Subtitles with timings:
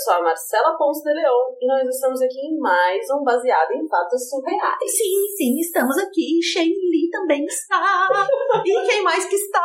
[0.00, 3.86] sou a Marcela Ponce de Leon e nós estamos aqui em mais um Baseado em
[3.86, 4.78] Fatos Surreais.
[4.86, 6.40] Sim, sim, estamos aqui.
[6.42, 8.08] Shaylee também está.
[8.64, 9.60] e quem mais que está?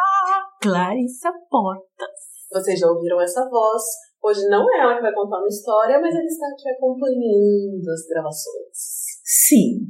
[0.61, 2.19] Clarissa Portas.
[2.51, 3.83] Vocês já ouviram essa voz?
[4.21, 8.05] Hoje não é ela que vai contar uma história, mas ela está aqui acompanhando as
[8.07, 8.77] gravações.
[9.23, 9.87] Sim,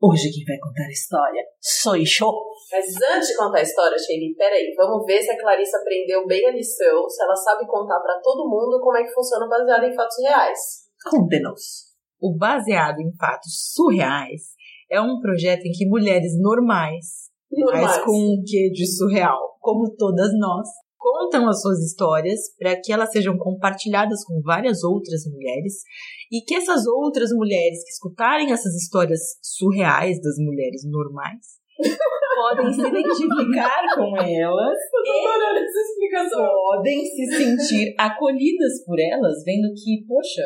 [0.00, 2.04] hoje quem vai contar a história sou eu.
[2.72, 6.44] Mas antes de contar a história, Shelly, peraí, vamos ver se a Clarissa aprendeu bem
[6.46, 9.84] a lição, se ela sabe contar para todo mundo como é que funciona o baseado
[9.84, 10.58] em fatos reais.
[11.04, 11.86] Conte-nos.
[12.20, 14.54] O Baseado em Fatos Surreais
[14.90, 17.84] é um projeto em que mulheres normais, Normais.
[17.84, 22.92] mas com um quê de surreal, como todas nós, contam as suas histórias para que
[22.92, 25.82] elas sejam compartilhadas com várias outras mulheres
[26.32, 31.60] e que essas outras mulheres que escutarem essas histórias surreais das mulheres normais
[32.36, 36.46] podem se identificar com elas Tô adorando essa explicação.
[36.46, 40.42] podem se sentir acolhidas por elas, vendo que, poxa,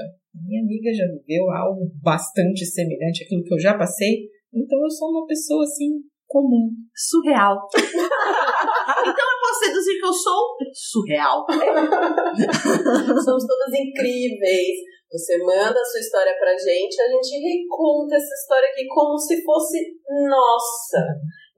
[0.46, 5.10] minha amiga já viveu algo bastante semelhante àquilo que eu já passei, então eu sou
[5.10, 5.98] uma pessoa assim
[6.30, 6.70] comum.
[6.95, 7.59] Surreal.
[7.74, 11.45] então eu posso deduzir que eu sou surreal.
[13.26, 14.78] Somos todas incríveis.
[15.10, 19.43] Você manda a sua história pra gente, a gente reconta essa história aqui como se
[19.43, 21.02] fosse nossa.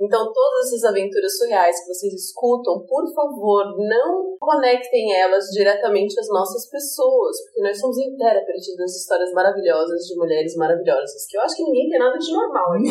[0.03, 6.27] Então, todas essas aventuras surreais que vocês escutam, por favor, não conectem elas diretamente às
[6.29, 11.55] nossas pessoas, porque nós somos intérpretes das histórias maravilhosas de mulheres maravilhosas, que eu acho
[11.55, 12.83] que ninguém tem nada de normal aí.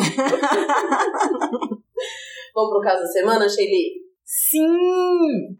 [2.54, 3.92] Vamos pro caso da semana, Shelly?
[4.24, 5.58] Sim!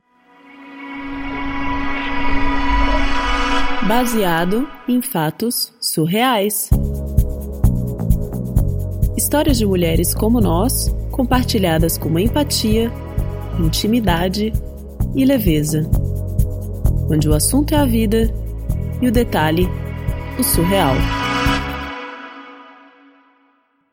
[3.86, 6.70] Baseado em fatos surreais.
[9.19, 12.91] Histórias de mulheres como nós, compartilhadas com empatia,
[13.61, 14.53] intimidade
[15.15, 15.89] e leveza.
[17.09, 18.33] Onde o assunto é a vida
[19.01, 19.69] e o detalhe,
[20.41, 20.95] o surreal.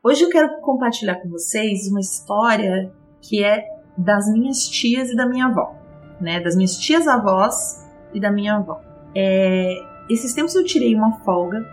[0.02, 2.92] Hoje eu quero compartilhar com vocês uma história
[3.22, 3.66] que é
[3.98, 5.76] das minhas tias e da minha avó,
[6.22, 6.40] né?
[6.40, 8.80] Das minhas tias avós e da minha avó.
[9.14, 9.76] É,
[10.10, 11.66] esses tempos eu tirei uma folga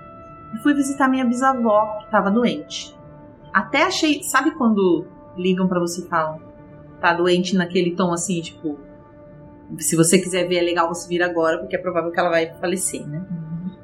[0.54, 2.96] e fui visitar minha bisavó que estava doente.
[3.52, 6.40] Até achei, sabe quando ligam pra você e falam,
[7.00, 8.78] tá doente naquele tom assim, tipo,
[9.78, 12.52] se você quiser ver é legal você vir agora porque é provável que ela vai
[12.60, 13.24] falecer, né?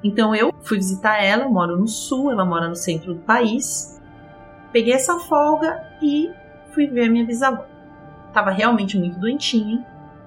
[0.05, 4.01] Então eu fui visitar ela, eu moro no sul, ela mora no centro do país.
[4.73, 6.31] Peguei essa folga e
[6.73, 7.65] fui ver minha bisavó.
[8.33, 9.85] Tava realmente muito doentinha.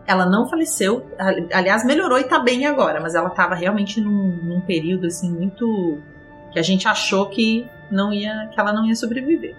[0.07, 4.27] Ela não faleceu, ali- aliás, melhorou e tá bem agora, mas ela tava realmente num,
[4.43, 5.99] num período assim muito
[6.53, 9.55] que a gente achou que não ia, que ela não ia sobreviver.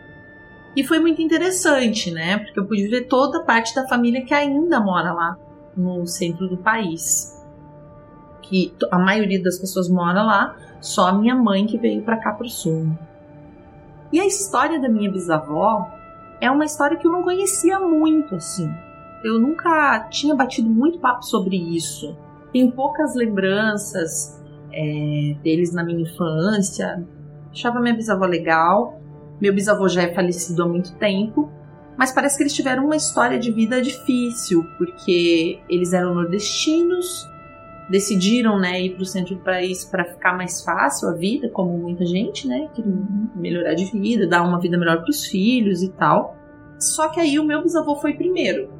[0.77, 2.37] E foi muito interessante, né?
[2.39, 5.39] Porque eu pude ver toda a parte da família que ainda mora lá
[5.75, 7.43] no centro do país.
[8.43, 12.33] Que a maioria das pessoas mora lá, só a minha mãe que veio pra cá
[12.33, 12.91] pro sul.
[14.13, 15.91] E a história da minha bisavó
[16.43, 18.71] é uma história que eu não conhecia muito, assim.
[19.25, 22.17] Eu nunca tinha batido muito papo sobre isso.
[22.53, 27.03] Tenho poucas lembranças é, deles na minha infância.
[27.51, 29.01] Achava minha bisavó legal.
[29.41, 31.51] Meu bisavô já é falecido há muito tempo.
[31.97, 37.27] Mas parece que eles tiveram uma história de vida difícil, porque eles eram nordestinos,
[37.89, 41.79] decidiram né, ir para o centro do país para ficar mais fácil a vida, como
[41.79, 42.69] muita gente, né?
[42.75, 46.37] Queriam melhorar de vida, dar uma vida melhor para os filhos e tal.
[46.79, 48.71] Só que aí o meu bisavô foi primeiro.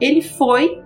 [0.00, 0.82] Ele foi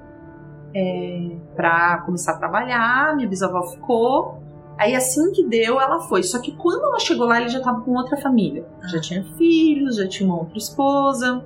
[0.75, 4.40] é, para começar a trabalhar, minha bisavó ficou.
[4.81, 6.23] Aí assim que deu, ela foi.
[6.23, 8.67] Só que quando ela chegou lá, ele já estava com outra família.
[8.91, 11.45] Já tinha filhos, já tinha uma outra esposa.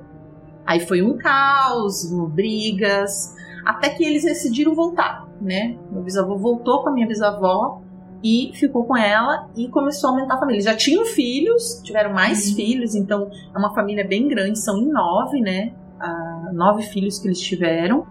[0.65, 3.35] Aí foi um caos, brigas,
[3.67, 5.77] até que eles decidiram voltar, né?
[5.91, 7.83] Meu bisavô voltou com a minha bisavó
[8.23, 10.59] e ficou com ela e começou a aumentar a família.
[10.59, 14.87] Eles já tinham filhos, tiveram mais filhos, então é uma família bem grande, são em
[14.87, 15.73] nove, né?
[15.99, 18.07] Ah, nove filhos que eles tiveram,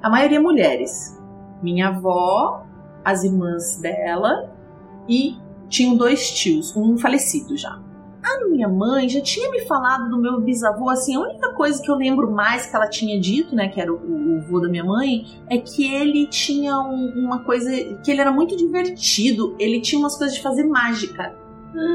[0.00, 1.20] a maioria mulheres.
[1.60, 2.62] Minha avó,
[3.04, 4.49] as irmãs dela
[5.08, 5.36] e
[5.68, 7.78] tinham dois tios, um falecido já.
[8.22, 11.90] A minha mãe já tinha me falado do meu bisavô, assim, a única coisa que
[11.90, 14.84] eu lembro mais que ela tinha dito, né, que era o, o avô da minha
[14.84, 17.70] mãe, é que ele tinha um- uma coisa,
[18.04, 21.34] que ele era muito divertido, ele tinha umas coisas de fazer mágica.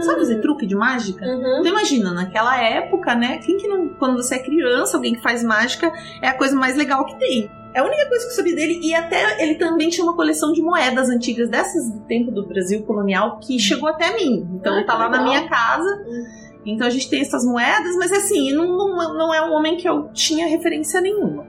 [0.01, 1.25] Sabe fazer truque de mágica?
[1.25, 1.60] Uhum.
[1.60, 5.44] Então imagina, naquela época, né, quem que não, quando você é criança, alguém que faz
[5.44, 5.92] mágica
[6.22, 7.51] é a coisa mais legal que tem.
[7.75, 10.54] É a única coisa que eu sabia dele, e até ele também tinha uma coleção
[10.54, 14.48] de moedas antigas dessas do tempo do Brasil colonial que chegou até mim.
[14.56, 15.24] Então Ah, tá lá na legal.
[15.27, 16.06] minha casa.
[16.66, 19.88] Então a gente tem essas moedas, mas assim, não, não, não é um homem que
[19.88, 21.45] eu tinha referência nenhuma.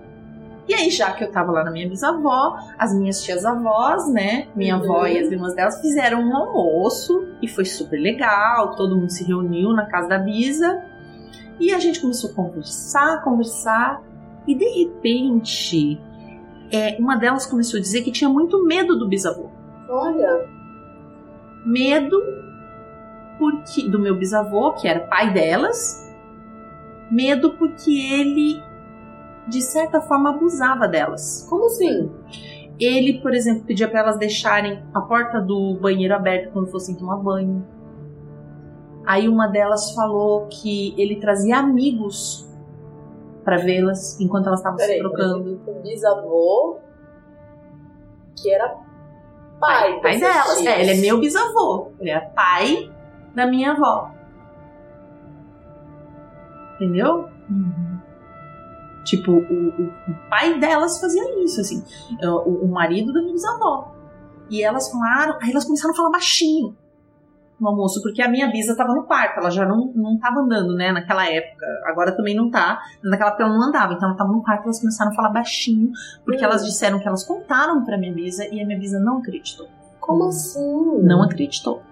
[0.68, 4.48] E aí, já que eu tava lá na minha bisavó, as minhas tias-avós, né?
[4.56, 4.82] Minha Uhum.
[4.82, 8.74] avó e as irmãs delas fizeram um almoço e foi super legal.
[8.74, 10.82] Todo mundo se reuniu na casa da bisa
[11.60, 14.02] e a gente começou a conversar, conversar.
[14.44, 16.00] E de repente,
[16.76, 19.50] é, uma delas começou a dizer que tinha muito medo do bisavô.
[19.88, 20.46] Olha,
[21.64, 22.22] Medo
[23.38, 26.08] porque do meu bisavô, que era pai delas.
[27.10, 28.62] Medo porque ele,
[29.48, 31.44] de certa forma, abusava delas.
[31.50, 32.10] como assim?
[32.78, 37.16] Ele, por exemplo, pedia para elas deixarem a porta do banheiro aberta quando fossem tomar
[37.16, 37.66] banho.
[39.04, 42.48] Aí uma delas falou que ele trazia amigos
[43.46, 45.60] para vê-las enquanto elas estavam se trocando.
[45.68, 46.78] o bisavô,
[48.36, 48.76] que era
[49.60, 50.58] pai, Pai delas.
[50.58, 50.66] tias.
[50.66, 51.92] É, ele é meu bisavô.
[52.00, 52.92] Ele é pai
[53.36, 54.10] da minha avó.
[56.74, 57.28] Entendeu?
[59.04, 61.82] Tipo, o, o- o pai delas fazia isso, assim.
[62.22, 63.94] O, o marido da minha bisavó.
[64.50, 65.38] E elas falaram.
[65.40, 66.76] Aí elas começaram a falar baixinho
[67.60, 70.74] no almoço, porque a minha bisa tava no quarto, ela já não, não tava andando,
[70.74, 71.66] né, naquela época.
[71.86, 74.78] Agora também não tá, naquela época ela não andava, então ela tava no quarto, elas
[74.78, 75.90] começaram a falar baixinho,
[76.24, 76.48] porque Hum.
[76.48, 79.66] elas disseram que elas contaram pra minha bisa e a minha bisa não acreditou.
[80.00, 81.02] Como assim?
[81.02, 81.82] Não acreditou.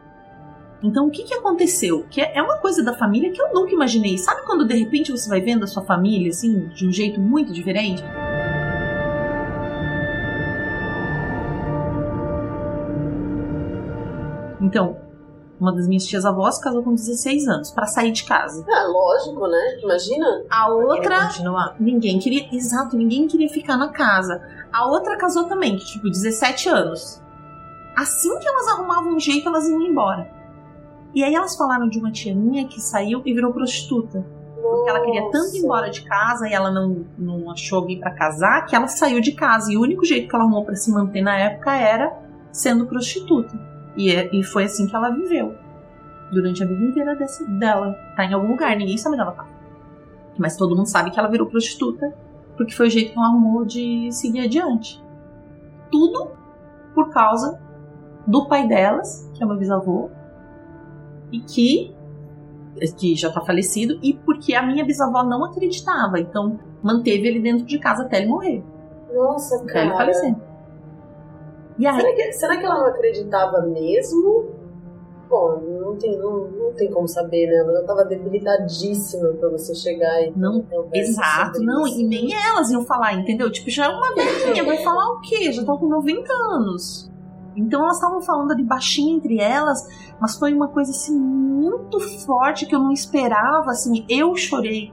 [0.83, 2.05] Então o que, que aconteceu?
[2.11, 4.19] Que é uma coisa da família que eu nunca imaginei.
[4.19, 7.53] Sabe quando de repente você vai vendo a sua família assim, de um jeito muito
[7.53, 8.05] diferente?
[14.61, 14.97] Então,
[15.61, 18.65] uma das minhas tias avós casou com 16 anos para sair de casa.
[18.69, 19.79] Ah, lógico, né?
[19.83, 20.45] Imagina.
[20.51, 21.77] A outra continuar.
[21.79, 24.43] Ninguém queria, exato, ninguém queria ficar na casa.
[24.73, 27.23] A outra casou também, que, tipo, 17 anos.
[27.97, 30.29] Assim que elas arrumavam um jeito, elas iam embora.
[31.15, 34.27] E aí elas falaram de uma tia minha que saiu e virou prostituta.
[34.61, 38.11] Porque ela queria tanto ir embora de casa e ela não, não achou alguém pra
[38.11, 39.73] casar que ela saiu de casa.
[39.73, 42.13] E o único jeito que ela arrumou pra se manter na época era
[42.51, 43.74] sendo prostituta.
[43.97, 45.55] E, é- e foi assim que ela viveu.
[46.33, 47.93] Durante a vida inteira desse, dela.
[48.17, 49.47] Tá em algum lugar, ninguém sabe onde ela tá.
[50.39, 52.13] Mas todo mundo sabe que ela virou prostituta
[52.57, 55.03] porque foi o jeito que ela arrumou de seguir adiante.
[55.91, 56.31] Tudo
[56.95, 57.61] por causa
[58.27, 60.11] do pai delas, que é meu bisavô,
[61.33, 61.95] e que,
[62.97, 67.65] que já tá falecido, e porque a minha bisavó não acreditava, então manteve ele dentro
[67.67, 68.63] de casa até ele morrer,
[69.13, 69.97] Nossa, até ele cara.
[69.97, 70.37] falecer.
[71.79, 74.47] E aí, Será que, será que ela não acreditava mesmo?
[75.29, 77.57] Bom, não tem, não, não tem como saber, né?
[77.57, 82.01] Ela já tava debilitadíssima pra você chegar e Não, exato, não, isso.
[82.01, 83.51] e nem elas iam falar, entendeu?
[83.51, 85.51] Tipo, já é uma velhinha, vai falar o quê?
[85.51, 87.11] Já estão com 90 anos.
[87.57, 89.87] Então elas estavam falando ali baixinho entre elas,
[90.21, 94.93] mas foi uma coisa assim muito forte que eu não esperava, assim, eu chorei.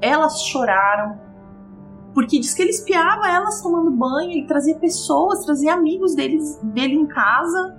[0.00, 1.18] Elas choraram.
[2.12, 6.94] Porque diz que ele espiava elas tomando banho, ele trazia pessoas, trazia amigos deles, dele
[6.94, 7.76] em casa.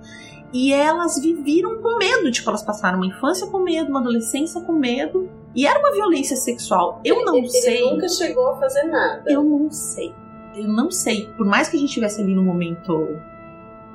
[0.52, 4.72] E elas viviram com medo, tipo, elas passaram uma infância com medo, uma adolescência com
[4.72, 5.28] medo.
[5.54, 7.00] E era uma violência sexual.
[7.04, 7.78] Eu não ele, sei.
[7.78, 9.22] Ele nunca chegou a fazer nada.
[9.26, 10.14] Eu não sei.
[10.54, 11.28] Eu não sei.
[11.36, 13.08] Por mais que a gente estivesse ali no momento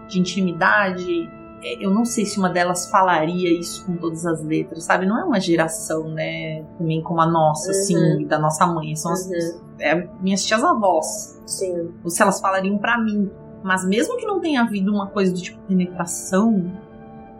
[0.07, 1.29] de intimidade,
[1.63, 5.05] eu não sei se uma delas falaria isso com todas as letras, sabe?
[5.05, 6.63] Não é uma geração, né?
[6.77, 7.77] Também como a nossa, Uhum.
[7.77, 8.95] assim, da nossa mãe.
[8.95, 9.61] São as Uhum.
[9.79, 11.41] é, minhas tias avós.
[11.45, 11.91] Sim.
[12.03, 13.29] Ou se elas falariam pra mim.
[13.63, 16.71] Mas mesmo que não tenha havido uma coisa do tipo penetração,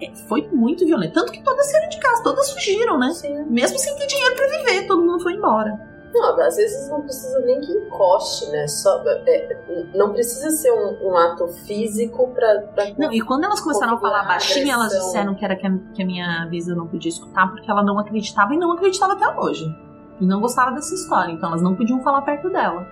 [0.01, 1.13] é, foi muito violento.
[1.13, 3.12] Tanto que todas saíram de casa, todas fugiram, né?
[3.13, 3.43] Sim.
[3.50, 5.87] Mesmo sem ter dinheiro pra viver, todo mundo foi embora.
[6.13, 8.67] Não, às vezes não precisa nem que encoste, né?
[8.67, 9.57] Só, é,
[9.93, 12.61] não precisa ser um, um ato físico pra.
[12.73, 15.77] pra Não, e quando elas começaram a falar baixinho, elas disseram que era que a,
[15.93, 19.27] que a minha bisa não podia escutar porque ela não acreditava e não acreditava até
[19.39, 19.65] hoje.
[20.19, 22.87] E não gostava dessa história, então elas não podiam falar perto dela.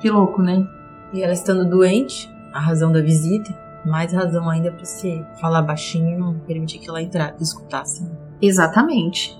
[0.00, 0.66] Que louco, né?
[1.12, 3.52] E ela estando doente, a razão da visita,
[3.84, 8.02] mais razão ainda pra você falar baixinho e não permitir que ela entrasse, escutasse.
[8.02, 8.10] né?
[8.42, 9.38] Exatamente.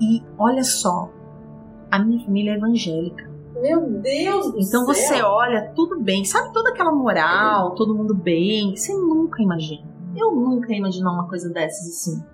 [0.00, 1.10] E olha só,
[1.92, 3.30] a minha família é evangélica.
[3.60, 4.94] Meu Deus do Então céu.
[4.94, 9.86] você olha, tudo bem, sabe toda aquela moral, todo mundo bem, você nunca imagina.
[10.16, 12.24] Eu nunca ia imaginar uma coisa dessas assim.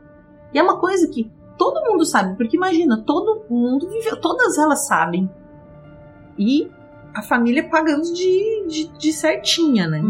[0.54, 4.86] E é uma coisa que todo mundo sabe, porque imagina, todo mundo viveu, todas elas
[4.86, 5.28] sabem.
[6.38, 6.70] E
[7.12, 10.00] a família pagando de, de, de certinha, né?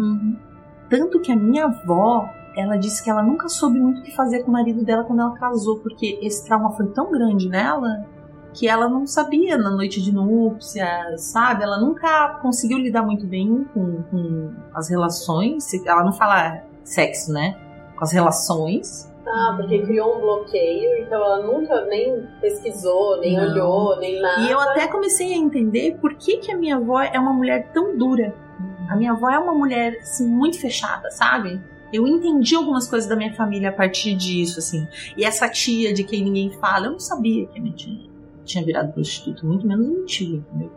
[0.90, 4.43] Tanto que a minha avó, ela disse que ela nunca soube muito o que fazer
[4.43, 8.07] com o marido dela quando ela casou, porque esse trauma foi tão grande nela
[8.55, 11.62] que ela não sabia na noite de núpcias, sabe?
[11.62, 15.73] Ela nunca conseguiu lidar muito bem com, com as relações.
[15.87, 17.57] Ela não fala sexo, né?
[17.97, 19.09] Com as relações.
[19.26, 23.45] Ah, porque criou um bloqueio, então ela nunca nem pesquisou, nem Não.
[23.45, 24.40] olhou, nem nada.
[24.40, 27.71] E eu até comecei a entender por que, que a minha avó é uma mulher
[27.73, 28.35] tão dura.
[28.88, 31.61] A minha avó é uma mulher, assim, muito fechada, sabe?
[31.93, 34.88] Eu entendi algumas coisas da minha família a partir disso, assim.
[35.14, 38.07] E essa tia de quem ninguém fala, eu não sabia que a minha tia
[38.49, 40.71] tinha virado prostituta, muito menos minha tia, entendeu?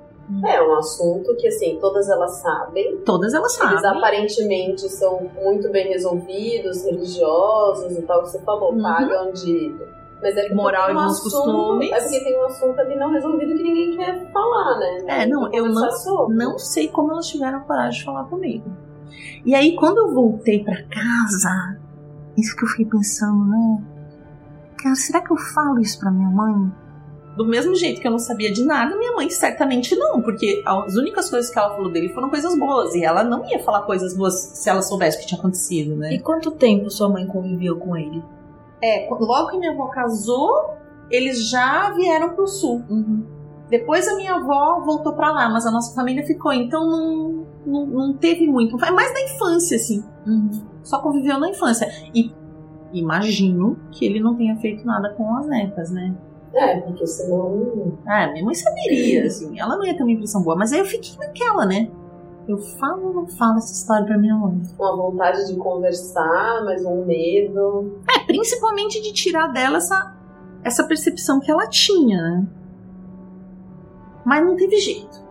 [0.46, 2.98] É um assunto que, assim, todas elas sabem.
[3.06, 3.98] Todas elas Eles sabem.
[3.98, 8.82] aparentemente são muito bem resolvidos, religiosos e tal, que você falou, Uhum.
[8.82, 9.76] pagam de.
[10.22, 11.92] Mas é Moral e bons assunto- costumes.
[11.92, 15.06] É porque tem um assunto ali não resolvido que ninguém quer falar, né?
[15.24, 16.38] É, não, eu não- sobre.
[16.38, 18.70] Não sei como elas tiveram a coragem de falar comigo.
[19.44, 21.78] E aí, quando eu voltei pra casa,
[22.38, 23.84] isso que eu fiquei pensando, né?
[24.82, 26.72] Cara, será que eu falo isso pra minha mãe?
[27.36, 30.96] Do mesmo jeito que eu não sabia de nada, minha mãe certamente não, porque as
[30.96, 34.16] únicas coisas que ela falou dele foram coisas boas, e ela não ia falar coisas
[34.16, 36.14] boas se ela soubesse o que tinha acontecido, né?
[36.14, 38.22] E quanto tempo sua mãe conviveu com ele?
[38.84, 40.72] É, quando- logo que minha avó casou,
[41.10, 42.84] eles já vieram pro sul.
[43.70, 47.86] Depois a minha avó voltou pra lá, mas a nossa família ficou, então não, não,
[47.86, 48.76] não teve muito.
[48.84, 50.04] É mais da infância, assim.
[50.84, 51.88] Só conviveu na infância.
[52.14, 52.34] E
[52.92, 56.14] imagino que ele não tenha feito nada com as netas, né?
[56.54, 57.98] É, porque senão.
[58.06, 59.60] Ah, minha mãe saberia, assim.
[59.60, 60.56] Ela não ia ter uma impressão boa.
[60.56, 61.90] Mas aí eu fiquei naquela, né?
[62.48, 64.62] Eu falo ou não falo essa história pra minha mãe?
[64.78, 68.00] Uma vontade de conversar, mas um medo.
[68.10, 70.16] É, principalmente de tirar dela essa,
[70.64, 72.48] essa percepção que ela tinha, né?
[74.26, 75.22] Mas não teve jeito.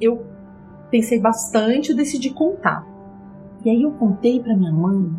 [0.00, 0.24] Eu
[0.90, 2.86] pensei bastante, eu decidi contar.
[3.64, 5.10] E aí eu contei pra minha mãe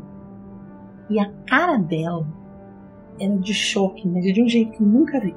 [1.09, 2.25] e a cara dela
[3.19, 5.35] era de choque, mas de um jeito que eu nunca vi.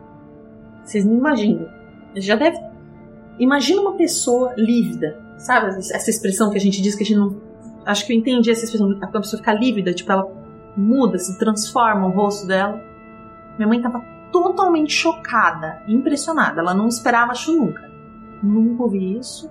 [0.83, 1.69] Vocês não imaginam.
[2.17, 2.59] Já deve.
[3.39, 5.77] Imagina uma pessoa lívida, sabe?
[5.79, 7.37] Essa expressão que a gente diz que a gente não.
[7.85, 8.97] Acho que eu entendi essa expressão.
[9.03, 10.27] A pessoa fica lívida, tipo, ela
[10.77, 12.81] muda, se transforma o rosto dela.
[13.57, 14.03] Minha mãe tava
[14.33, 16.61] totalmente chocada, impressionada.
[16.61, 17.91] Ela não esperava isso nunca.
[18.43, 19.51] Nunca ouvi isso.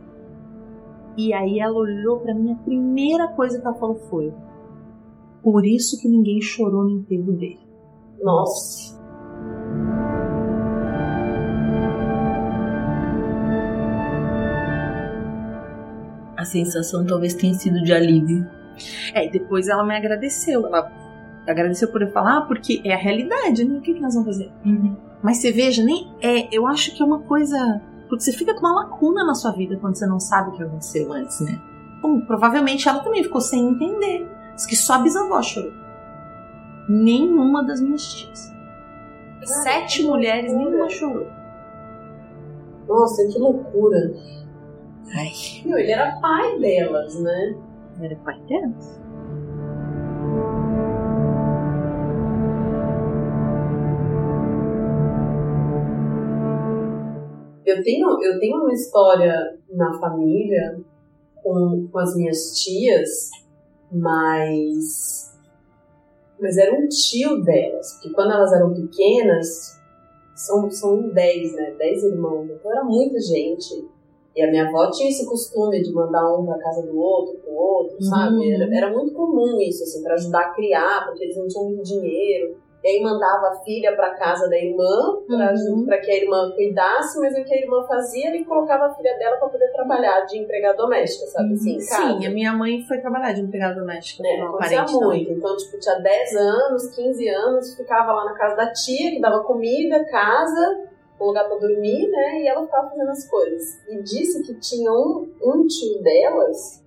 [1.17, 4.33] E aí ela olhou pra mim, a primeira coisa que ela falou foi:
[5.41, 7.64] Por isso que ninguém chorou no enterro dele.
[8.21, 8.95] Nossa.
[16.37, 18.47] A sensação talvez tenha sido de alívio.
[19.13, 20.65] É, e depois ela me agradeceu.
[20.67, 20.91] Ela
[21.47, 23.77] agradeceu por eu falar, porque é a realidade, né?
[23.77, 24.51] O que, que nós vamos fazer?
[25.23, 27.81] Mas você veja, nem é, eu acho que é uma coisa.
[28.07, 30.63] Porque você fica com uma lacuna na sua vida quando você não sabe o que
[30.63, 31.59] aconteceu antes, né?
[32.01, 34.29] Bom, provavelmente ela também ficou sem entender.
[34.55, 35.84] Diz que só a bisavó chorou.
[36.87, 38.53] Nenhuma das minhas tias.
[39.43, 40.69] Sete mulheres, loucura.
[40.71, 41.27] nenhuma chorou.
[42.87, 44.13] Nossa, que loucura.
[45.15, 45.31] Ai,
[45.65, 47.55] Meu, ele era pai delas, né?
[48.01, 48.99] era pai delas.
[57.65, 60.79] Eu tenho, eu tenho uma história na família
[61.41, 63.31] com, com as minhas tias,
[63.91, 65.34] mas.
[66.39, 69.79] Mas era um tio delas, porque quando elas eram pequenas,
[70.35, 71.75] são, são dez, né?
[71.77, 73.87] Dez irmãos, então era muita gente.
[74.35, 77.53] E a minha avó tinha esse costume de mandar um pra casa do outro, pro
[77.53, 78.35] outro, sabe?
[78.35, 78.53] Uhum.
[78.53, 81.83] Era, era muito comum isso, assim, pra ajudar a criar, porque eles não tinham muito
[81.83, 82.57] dinheiro.
[82.85, 85.87] E aí mandava a filha pra casa da irmã, pra, Uhum.
[85.87, 89.37] que a irmã cuidasse, mas o que a irmã fazia, ele colocava a filha dela
[89.37, 91.55] pra poder trabalhar de empregada doméstica, sabe?
[91.55, 91.79] Assim.
[91.79, 94.21] Sim, a minha mãe foi trabalhar de empregada doméstica.
[94.27, 95.31] É, uma parente muito.
[95.31, 99.43] Então, tipo, tinha 10 anos, 15 anos, ficava lá na casa da tia, que dava
[99.43, 100.83] comida, casa,
[101.19, 102.43] um lugar pra dormir, né?
[102.43, 103.81] E ela ficava fazendo as coisas.
[103.89, 106.85] E disse que tinha um, um tio delas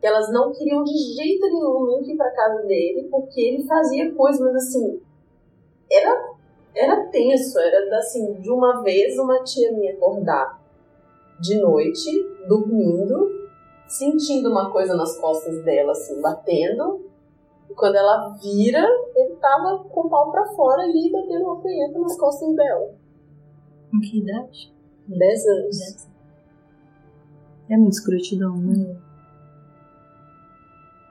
[0.00, 4.12] que elas não queriam de jeito nenhum nunca ir pra casa dele, porque ele fazia
[4.12, 5.00] coisas, mas assim,
[5.94, 6.32] era,
[6.74, 10.60] era tenso, era assim, de uma vez uma tia minha acordar
[11.40, 12.10] de noite,
[12.46, 13.48] dormindo,
[13.88, 17.04] sentindo uma coisa nas costas dela, assim, batendo.
[17.68, 21.98] E quando ela vira, ele tava com o pau pra fora ali, batendo uma punheta
[21.98, 22.94] nas costas dela.
[23.90, 24.72] Com que idade?
[25.06, 26.08] 10 anos.
[27.68, 28.96] É muito escrotidão, né?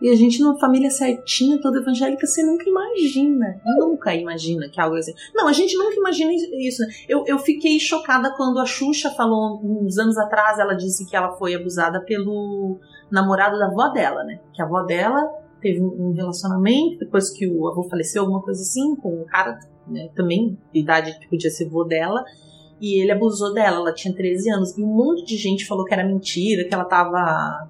[0.02, 3.62] E a gente numa família certinha, toda evangélica, você nunca imagina.
[3.78, 5.14] Nunca imagina que algo assim.
[5.36, 6.82] Não, a gente nunca imagina isso.
[7.08, 11.34] Eu, eu fiquei chocada quando a Xuxa falou, uns anos atrás, ela disse que ela
[11.34, 12.80] foi abusada pelo
[13.12, 14.40] namorado da avó dela, né?
[14.54, 15.30] Que a avó dela
[15.62, 19.60] teve um um relacionamento, depois que o avô faleceu, alguma coisa assim, com um cara,
[19.88, 22.24] né, também, de idade que podia ser avô dela.
[22.82, 24.76] E ele abusou dela, ela tinha 13 anos.
[24.76, 27.70] E um monte de gente falou que era mentira, que ela tava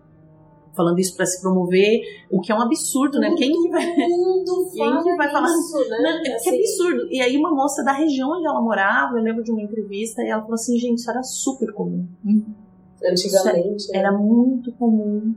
[0.75, 3.33] falando isso para se promover, o que é um absurdo, né?
[3.37, 5.97] Quem que vai, mundo quem fala que vai falar isso, né?
[6.01, 7.07] Não, é que Assim, absurdo.
[7.11, 10.29] E aí uma moça da região onde ela morava, eu lembro de uma entrevista, e
[10.29, 12.05] ela falou assim, gente, isso era super comum.
[13.03, 13.91] Antigamente.
[13.91, 13.99] né?
[13.99, 15.33] Era muito comum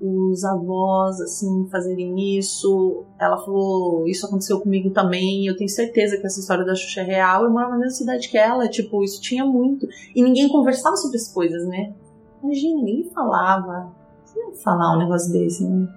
[0.00, 3.04] os avós, assim, fazerem isso.
[3.18, 7.04] Ela falou, isso aconteceu comigo também, eu tenho certeza que essa história da Xuxa é
[7.04, 7.44] real.
[7.44, 9.86] Eu morava na mesma cidade que ela, tipo, isso tinha muito.
[10.14, 11.94] E ninguém conversava sobre as coisas, né?
[12.42, 14.03] Imagina, ninguém falava.
[14.34, 15.88] Você não ia falar um negócio desse, né?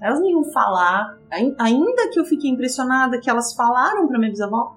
[0.00, 1.18] Elas não iam falar.
[1.30, 4.76] Ai- Ainda que eu fiquei impressionada que elas falaram pra minha bisavó.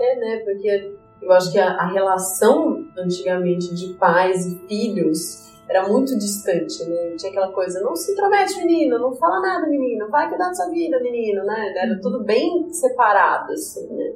[0.00, 0.38] É, né?
[0.44, 6.82] Porque eu acho que a, a relação antigamente de pais e filhos era muito distante,
[6.88, 7.14] né?
[7.18, 10.70] Tinha aquela coisa, não se intromete, menino, não fala nada, menino, vai cuidar da sua
[10.70, 11.74] vida, menino, né?
[11.76, 14.12] Era tudo bem separado, assim, né?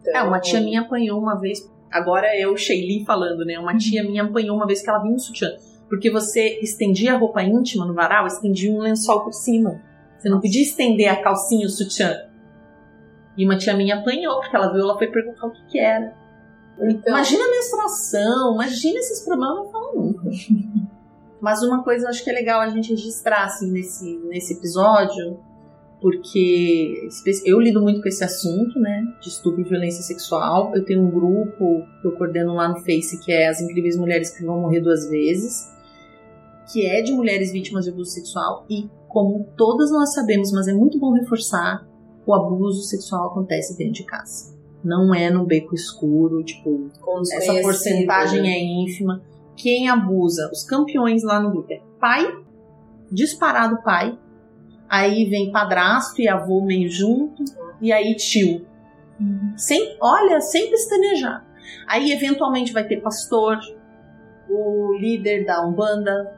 [0.00, 1.70] Então, É, uma tia minha apanhou uma vez.
[1.90, 3.58] Agora é eu, Sheili, falando, né?
[3.58, 5.48] Uma tia minha apanhou uma vez que ela vinha um sutiã.
[5.88, 9.80] Porque você estendia a roupa íntima no varal, estendia um lençol por cima.
[10.18, 12.28] Você não podia estender a calcinha o sutiã.
[13.36, 16.12] E uma tia minha apanhou, porque ela viu, ela foi perguntar o que, que era.
[16.80, 20.30] Então, Imagina a menstruação, imagina esses problemas, eu não falo nunca.
[21.40, 25.38] Mas uma coisa eu acho que é legal a gente registrar assim, nesse, nesse episódio,
[26.00, 27.08] porque
[27.44, 30.72] eu lido muito com esse assunto, né, de estupro e violência sexual.
[30.74, 34.30] Eu tenho um grupo que eu coordeno lá no Face, que é As Incríveis Mulheres
[34.30, 35.68] que Vão Morrer Duas Vezes,
[36.72, 40.72] que é de mulheres vítimas de abuso sexual e, como todas nós sabemos, mas é
[40.72, 41.86] muito bom reforçar,
[42.24, 44.56] o abuso sexual acontece dentro de casa.
[44.84, 46.90] Não é no beco escuro, tipo,
[47.32, 48.50] essa porcentagem né?
[48.50, 49.22] é ínfima.
[49.56, 50.48] Quem abusa?
[50.52, 52.24] Os campeões lá no grupo é pai,
[53.10, 54.16] disparado pai,
[54.88, 57.44] aí vem padrasto e avô meio junto,
[57.80, 58.66] e aí tio.
[59.56, 61.44] Sem, olha, sem pestanejar.
[61.86, 63.58] Aí eventualmente vai ter pastor,
[64.48, 66.34] o líder da Umbanda,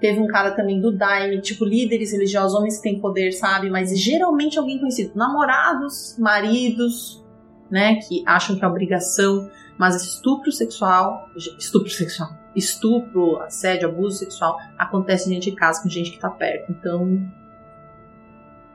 [0.00, 3.70] teve um cara também do Daime, tipo líderes religiosos, homens que têm poder, sabe?
[3.70, 5.12] Mas geralmente alguém conhecido.
[5.14, 7.24] Namorados, maridos,
[7.70, 7.96] né?
[7.96, 9.50] Que acham que é obrigação.
[9.78, 16.10] Mas estupro sexual, estupro sexual, estupro, assédio, abuso sexual acontece dentro de casa com gente
[16.10, 16.72] que tá perto.
[16.72, 17.30] Então,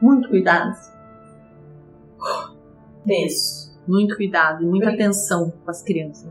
[0.04, 0.76] muito cuidado,
[3.06, 3.74] Tenso.
[3.88, 6.30] muito cuidado e muita atenção com as crianças.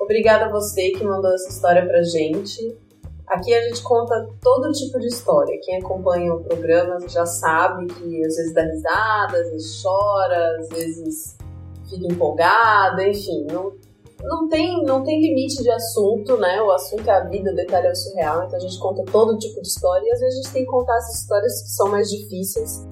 [0.00, 2.87] Obrigada a você que mandou essa história pra gente.
[3.30, 5.60] Aqui a gente conta todo tipo de história.
[5.62, 10.68] Quem acompanha o programa já sabe que às vezes dá risada, às vezes chora, às
[10.70, 11.36] vezes
[11.90, 13.72] fica empolgada, enfim, não,
[14.22, 16.60] não, tem, não tem limite de assunto, né?
[16.62, 19.38] O assunto é a vida, o detalhe é o surreal, então a gente conta todo
[19.38, 21.88] tipo de história e às vezes a gente tem que contar essas histórias que são
[21.88, 22.86] mais difíceis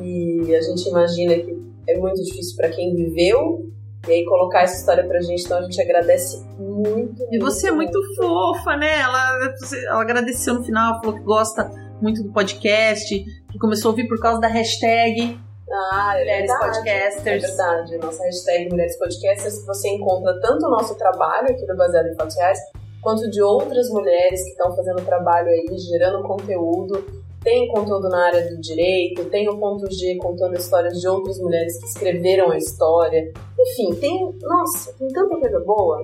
[0.00, 3.70] e a gente imagina que é muito difícil para quem viveu
[4.06, 7.26] e aí colocar essa história pra gente, então a gente agradece muito.
[7.32, 9.00] E você é muito fofa, né?
[9.00, 9.54] Ela,
[9.88, 14.20] ela agradeceu no final, falou que gosta muito do podcast, que começou a ouvir por
[14.20, 15.38] causa da hashtag
[15.70, 16.88] Ah, é Mulheres verdade.
[16.88, 17.42] É Podcasters.
[17.42, 17.98] verdade.
[17.98, 22.36] Nossa hashtag Mulheres Podcasters, você encontra tanto o nosso trabalho aqui do Baseado em Fatos
[22.36, 22.58] Reais,
[23.02, 27.04] quanto de outras mulheres que estão fazendo trabalho aí, gerando conteúdo.
[27.48, 31.78] Tem conteúdo na área do direito, tem o ponto G contando histórias de outras mulheres
[31.80, 33.32] que escreveram a história.
[33.58, 34.34] Enfim, tem.
[34.42, 35.98] Nossa, tem tanta coisa boa.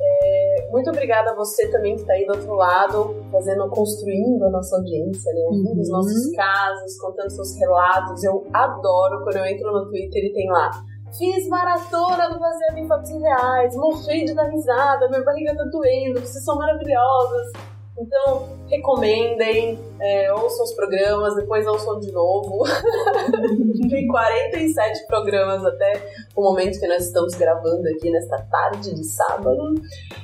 [0.00, 4.50] É, muito obrigada a você também que está aí do outro lado, fazendo, construindo a
[4.50, 5.42] nossa audiência, né?
[5.50, 5.96] Ouvindo os Uhum.
[5.96, 8.24] nossos casos, contando seus relatos.
[8.24, 10.70] Eu adoro quando eu entro no Twitter e tem lá.
[11.18, 16.18] Fiz maratona do Baseado em Fatos Reais, morri de dar risada, minha barriga tá doendo,
[16.20, 17.52] vocês são maravilhosas.
[18.00, 22.64] Então, recomendem, é, ouçam os programas, depois ouçam de novo.
[23.90, 26.02] Tem 47 programas até
[26.36, 29.74] o momento que nós estamos gravando aqui nesta tarde de sábado.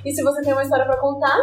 [0.04, 1.38] E se você tem uma história pra contar,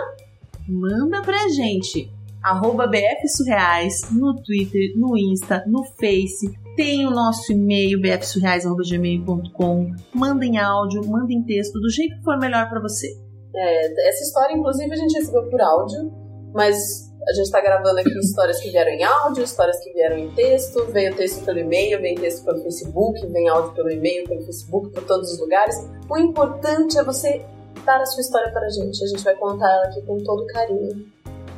[0.68, 2.10] Manda pra gente.
[2.42, 6.50] Arroba BF Surreais no Twitter, no Insta, no Face.
[6.76, 9.92] Tem o nosso e-mail, bfsurreais.gmail.com.
[10.14, 13.08] Mandem áudio, mandem texto, do jeito que for melhor pra você.
[13.54, 16.12] é, essa história, inclusive, a gente recebeu por áudio,
[16.54, 20.32] mas a gente tá gravando aqui histórias que vieram em áudio, histórias que vieram em
[20.32, 24.90] texto, veio texto pelo e-mail, vem texto pelo Facebook, vem áudio pelo e-mail, pelo Facebook,
[24.90, 25.76] por todos os lugares.
[26.10, 27.46] O importante é você
[27.86, 29.04] dar a sua história pra gente.
[29.04, 31.06] A gente vai contar ela aqui com todo carinho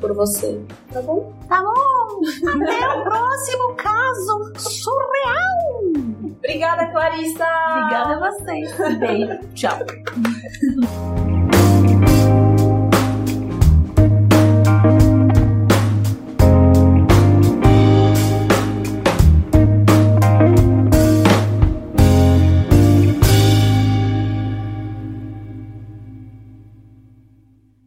[0.02, 0.60] por você,
[0.92, 1.34] tá bom?
[1.50, 5.80] Até o próximo caso surreal!
[6.40, 7.46] Obrigada, Clarissa!
[7.70, 8.70] Obrigada a vocês.
[9.00, 9.40] Beijo.
[9.54, 9.80] Tchau.